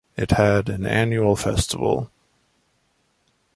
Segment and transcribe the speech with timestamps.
[0.17, 2.09] It had an annual festival.